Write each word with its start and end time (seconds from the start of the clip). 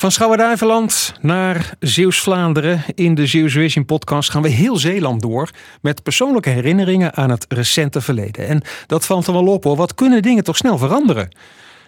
Van 0.00 0.12
Schouwen-Duiveland 0.12 1.14
naar 1.20 1.76
Zeeuws-Vlaanderen. 1.80 2.84
In 2.94 3.14
de 3.14 3.26
Zeeuws 3.26 3.52
Vision 3.52 3.84
podcast 3.84 4.30
gaan 4.30 4.42
we 4.42 4.48
heel 4.48 4.76
Zeeland 4.76 5.22
door 5.22 5.50
met 5.82 6.02
persoonlijke 6.02 6.50
herinneringen 6.50 7.14
aan 7.14 7.30
het 7.30 7.44
recente 7.48 8.00
verleden. 8.00 8.48
En 8.48 8.62
dat 8.86 9.06
valt 9.06 9.26
er 9.26 9.32
wel 9.32 9.46
op 9.46 9.64
hoor, 9.64 9.76
wat 9.76 9.94
kunnen 9.94 10.22
dingen 10.22 10.44
toch 10.44 10.56
snel 10.56 10.78
veranderen? 10.78 11.36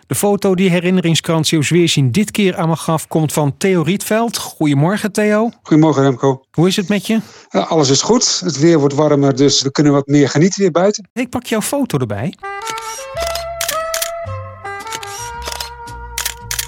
De 0.07 0.15
foto 0.15 0.55
die 0.55 0.71
herinneringskrant 0.71 1.47
Zeeuws 1.47 1.71
Weerzien 1.71 2.13
dit 2.13 2.31
keer 2.31 2.57
aan 2.57 2.69
me 2.69 2.77
gaf 2.77 3.09
komt 3.09 3.33
van 3.33 3.57
Theo 3.57 3.83
Rietveld. 3.83 4.37
Goedemorgen 4.37 5.13
Theo. 5.13 5.51
Goedemorgen 5.63 6.03
Remco. 6.03 6.45
Hoe 6.51 6.69
is 6.69 6.77
het 6.77 6.89
met 6.89 7.07
je? 7.07 7.21
Alles 7.51 7.91
is 7.91 8.03
goed. 8.03 8.41
Het 8.45 8.59
weer 8.59 8.79
wordt 8.79 8.95
warmer, 8.95 9.37
dus 9.37 9.63
we 9.63 9.71
kunnen 9.71 9.93
wat 9.93 10.07
meer 10.07 10.29
genieten 10.29 10.61
weer 10.63 10.71
buiten. 10.71 11.09
Ik 11.13 11.29
pak 11.29 11.47
jouw 11.47 11.61
foto 11.61 11.99
erbij. 11.99 12.35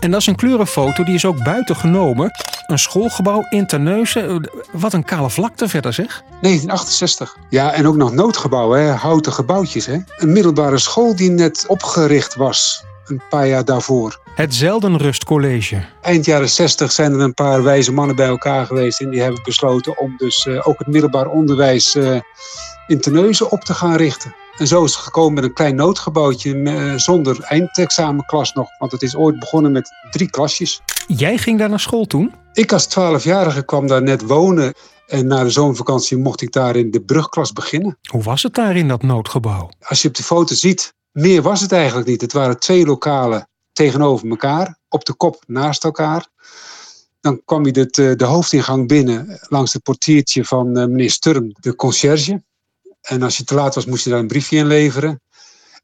En 0.03 0.11
dat 0.11 0.21
is 0.21 0.27
een 0.27 0.37
kleurenfoto, 0.37 1.05
die 1.05 1.15
is 1.15 1.25
ook 1.25 1.43
buiten 1.45 1.77
genomen. 1.77 2.31
Een 2.67 2.79
schoolgebouw 2.79 3.47
in 3.51 3.67
Terneuzen. 3.67 4.51
Wat 4.73 4.93
een 4.93 5.05
kale 5.05 5.31
vlakte 5.31 5.69
verder 5.69 5.93
zeg. 5.93 6.23
1968. 6.41 7.37
Ja, 7.49 7.73
en 7.73 7.87
ook 7.87 7.97
nog 7.97 8.13
noodgebouwen, 8.13 8.81
hè? 8.81 8.91
houten 8.91 9.33
gebouwtjes. 9.33 9.87
Hè? 9.87 9.99
Een 10.17 10.33
middelbare 10.33 10.79
school 10.79 11.17
die 11.17 11.31
net 11.31 11.65
opgericht 11.67 12.35
was, 12.35 12.85
een 13.07 13.23
paar 13.29 13.47
jaar 13.47 13.65
daarvoor. 13.65 14.21
Het 14.35 14.55
Zeldenrustcollege. 14.55 15.85
Eind 16.01 16.25
jaren 16.25 16.49
60 16.49 16.93
zijn 16.93 17.13
er 17.13 17.21
een 17.21 17.35
paar 17.35 17.63
wijze 17.63 17.93
mannen 17.93 18.17
bij 18.17 18.27
elkaar 18.27 18.67
geweest. 18.67 19.01
En 19.01 19.11
die 19.11 19.21
hebben 19.21 19.43
besloten 19.45 19.99
om 19.99 20.17
dus 20.17 20.47
uh, 20.47 20.69
ook 20.69 20.79
het 20.79 20.87
middelbaar 20.87 21.27
onderwijs 21.27 21.95
uh, 21.95 22.21
in 22.87 23.01
Terneuzen 23.01 23.51
op 23.51 23.61
te 23.61 23.75
gaan 23.75 23.97
richten. 23.97 24.35
En 24.57 24.67
zo 24.67 24.85
is 24.85 24.95
het 24.95 25.05
gekomen 25.05 25.35
met 25.35 25.45
een 25.45 25.53
klein 25.53 25.75
noodgebouwtje 25.75 26.55
uh, 26.55 26.95
zonder 26.97 27.41
eindexamenklas 27.41 28.53
nog. 28.53 28.69
Want 28.79 28.93
het 28.93 29.03
is 29.03 29.17
ooit 29.17 29.39
begonnen 29.39 29.73
met 29.73 29.91
drie 30.11 30.31
klasjes. 30.31 30.81
Jij 31.07 31.39
ging 31.39 31.59
daar 31.59 31.69
naar 31.69 31.81
school 31.81 32.05
toen? 32.05 32.35
Ik 32.53 32.73
als 32.73 32.87
twaalfjarige 32.87 33.65
kwam 33.65 33.87
daar 33.87 34.03
net 34.03 34.23
wonen. 34.27 34.75
En 35.07 35.27
na 35.27 35.43
de 35.43 35.51
zomervakantie 35.51 36.17
mocht 36.17 36.43
ik 36.43 36.53
daar 36.53 36.77
in 36.77 36.91
de 36.91 37.01
brugklas 37.01 37.53
beginnen. 37.53 37.99
Hoe 38.11 38.23
was 38.23 38.43
het 38.43 38.55
daar 38.55 38.77
in 38.77 38.89
dat 38.89 39.03
noodgebouw? 39.03 39.71
Als 39.81 40.03
je 40.03 40.09
op 40.09 40.15
de 40.15 40.23
foto 40.23 40.55
ziet, 40.55 40.95
meer 41.13 41.43
was 41.43 41.61
het 41.61 41.73
eigenlijk 41.73 42.09
niet. 42.09 42.21
Het 42.21 42.33
waren 42.33 42.59
twee 42.59 42.87
lokalen 42.87 43.51
tegenover 43.83 44.29
elkaar, 44.29 44.79
op 44.89 45.05
de 45.05 45.15
kop 45.15 45.43
naast 45.47 45.85
elkaar. 45.85 46.27
Dan 47.21 47.43
kwam 47.45 47.67
je 47.67 47.73
de, 47.73 48.17
de 48.17 48.25
hoofdingang 48.25 48.89
binnen 48.89 49.39
langs 49.49 49.73
het 49.73 49.83
portiertje 49.83 50.45
van 50.45 50.73
meneer 50.73 51.11
Sturm, 51.11 51.53
de 51.61 51.75
conciërge. 51.75 52.43
En 53.01 53.23
als 53.23 53.37
je 53.37 53.45
te 53.45 53.55
laat 53.55 53.75
was, 53.75 53.87
moest 53.87 54.05
je 54.05 54.11
daar 54.11 54.19
een 54.19 54.27
briefje 54.27 54.57
inleveren. 54.57 55.21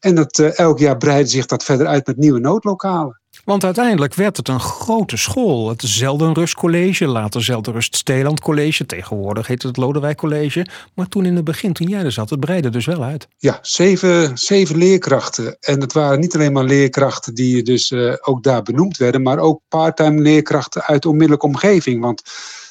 En 0.00 0.14
dat, 0.14 0.38
uh, 0.38 0.58
elk 0.58 0.78
jaar 0.78 0.96
breidde 0.96 1.30
zich 1.30 1.46
dat 1.46 1.64
verder 1.64 1.86
uit 1.86 2.06
met 2.06 2.16
nieuwe 2.16 2.38
noodlokalen. 2.38 3.17
Want 3.48 3.64
uiteindelijk 3.64 4.14
werd 4.14 4.36
het 4.36 4.48
een 4.48 4.60
grote 4.60 5.16
school. 5.16 5.68
Het 5.68 5.82
Zeldenrust 5.82 6.54
College, 6.54 7.06
later 7.06 7.44
Zeldenrust 7.44 7.96
Steeland 7.96 8.41
College. 8.41 8.86
Tegenwoordig 8.86 9.46
heet 9.46 9.62
het 9.62 9.77
Lodewijk 9.77 10.16
College. 10.16 10.66
Maar 10.94 11.08
toen 11.08 11.24
in 11.24 11.36
het 11.36 11.44
begin, 11.44 11.72
toen 11.72 11.88
jij 11.88 12.04
er 12.04 12.12
zat, 12.12 12.30
het 12.30 12.41
breidde 12.41 12.70
dus 12.70 12.86
wel 12.86 13.02
uit. 13.02 13.28
Ja, 13.38 13.58
zeven, 13.62 14.38
zeven 14.38 14.76
leerkrachten. 14.76 15.56
En 15.60 15.80
het 15.80 15.92
waren 15.92 16.20
niet 16.20 16.34
alleen 16.34 16.52
maar 16.52 16.64
leerkrachten 16.64 17.34
die 17.34 17.62
dus 17.62 17.91
uh, 17.91 18.14
ook 18.20 18.42
daar 18.42 18.62
benoemd 18.62 18.96
werden. 18.96 19.22
Maar 19.22 19.38
ook 19.38 19.60
parttime 19.69 20.20
leerkrachten 20.20 20.82
uit 20.82 21.02
de 21.02 21.08
onmiddellijke 21.08 21.46
omgeving. 21.46 22.00
Want 22.00 22.22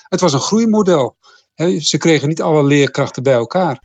het 0.04 0.20
was 0.20 0.34
een 0.34 0.40
groeimodel. 0.40 1.18
Ze 1.80 1.98
kregen 1.98 2.28
niet 2.28 2.42
alle 2.42 2.64
leerkrachten 2.64 3.24
bij 3.24 3.34
elkaar. 3.34 3.80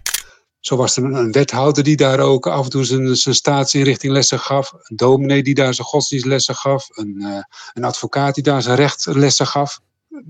Zo 0.63 0.77
was 0.77 0.97
er 0.97 1.05
een 1.05 1.33
wethouder 1.33 1.85
die 1.85 1.97
daar 1.97 2.21
ook 2.21 2.47
af 2.47 2.65
en 2.65 2.71
toe 2.71 2.85
zijn, 2.85 3.17
zijn 3.17 3.35
staatsinrichting 3.35 4.13
lessen 4.13 4.39
gaf. 4.39 4.73
Een 4.73 4.97
dominee 4.97 5.43
die 5.43 5.55
daar 5.55 5.75
zijn 5.75 5.87
godsdienstlessen 5.87 6.55
gaf. 6.55 6.89
Een, 6.91 7.15
uh, 7.19 7.39
een 7.73 7.85
advocaat 7.85 8.35
die 8.35 8.43
daar 8.43 8.63
zijn 8.63 8.77
rechtlessen 8.77 9.47
gaf. 9.47 9.81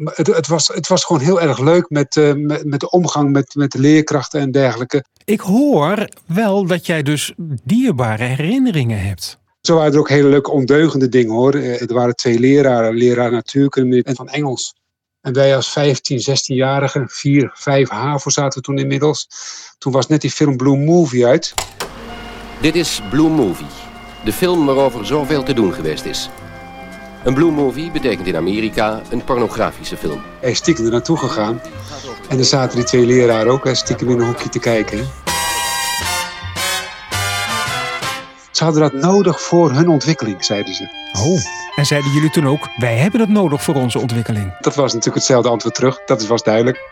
Het, 0.04 0.26
het, 0.26 0.46
was, 0.46 0.68
het 0.68 0.88
was 0.88 1.04
gewoon 1.04 1.22
heel 1.22 1.40
erg 1.40 1.58
leuk 1.58 1.90
met, 1.90 2.16
uh, 2.16 2.32
met, 2.32 2.64
met 2.64 2.80
de 2.80 2.90
omgang 2.90 3.32
met, 3.32 3.54
met 3.54 3.70
de 3.72 3.78
leerkrachten 3.78 4.40
en 4.40 4.50
dergelijke. 4.50 5.04
Ik 5.24 5.40
hoor 5.40 6.08
wel 6.26 6.66
dat 6.66 6.86
jij 6.86 7.02
dus 7.02 7.32
dierbare 7.64 8.24
herinneringen 8.24 9.00
hebt. 9.00 9.38
Zo 9.60 9.74
waren 9.74 9.92
er 9.92 9.98
ook 9.98 10.08
hele 10.08 10.28
leuke 10.28 10.50
ondeugende 10.50 11.08
dingen 11.08 11.34
hoor. 11.34 11.54
Er 11.54 11.94
waren 11.94 12.14
twee 12.14 12.38
leraren, 12.38 12.94
leraar 12.94 13.30
natuurkunde 13.30 14.02
en 14.02 14.14
van 14.14 14.28
Engels. 14.28 14.74
En 15.22 15.32
wij 15.32 15.56
als 15.56 15.70
15, 15.70 16.20
16-jarigen, 16.20 17.04
4, 17.06 17.50
5 17.54 17.88
HAVO 17.88 18.30
zaten 18.30 18.58
we 18.58 18.64
toen 18.64 18.78
inmiddels. 18.78 19.28
Toen 19.78 19.92
was 19.92 20.06
net 20.06 20.20
die 20.20 20.30
film 20.30 20.56
Blue 20.56 20.76
Movie 20.76 21.26
uit. 21.26 21.54
Dit 22.60 22.74
is 22.74 23.00
Blue 23.10 23.28
Movie, 23.28 23.66
de 24.24 24.32
film 24.32 24.66
waarover 24.66 25.06
zoveel 25.06 25.42
te 25.42 25.54
doen 25.54 25.72
geweest 25.72 26.04
is. 26.04 26.28
Een 27.24 27.34
Blue 27.34 27.50
Movie 27.50 27.90
betekent 27.90 28.26
in 28.26 28.36
Amerika 28.36 29.02
een 29.10 29.24
pornografische 29.24 29.96
film. 29.96 30.22
Hij 30.40 30.50
is 30.50 30.58
stiekem 30.58 30.84
er 30.84 30.90
naartoe 30.90 31.16
gegaan. 31.16 31.60
En 32.28 32.38
er 32.38 32.44
zaten 32.44 32.76
die 32.76 32.86
twee 32.86 33.06
leraren 33.06 33.52
ook 33.52 33.68
stiekem 33.72 34.10
in 34.10 34.20
een 34.20 34.26
hoekje 34.26 34.48
te 34.48 34.58
kijken. 34.58 35.08
Ze 38.52 38.64
hadden 38.64 38.82
dat 38.82 38.92
nodig 38.92 39.40
voor 39.40 39.72
hun 39.72 39.88
ontwikkeling, 39.88 40.44
zeiden 40.44 40.74
ze. 40.74 40.88
Oh, 41.12 41.40
en 41.76 41.86
zeiden 41.86 42.12
jullie 42.12 42.30
toen 42.30 42.46
ook, 42.46 42.68
wij 42.76 42.96
hebben 42.96 43.20
het 43.20 43.28
nodig 43.28 43.62
voor 43.62 43.74
onze 43.74 43.98
ontwikkeling? 43.98 44.56
Dat 44.60 44.74
was 44.74 44.92
natuurlijk 44.92 45.14
hetzelfde 45.14 45.48
antwoord 45.48 45.74
terug, 45.74 46.04
dat 46.04 46.26
was 46.26 46.42
duidelijk. 46.42 46.90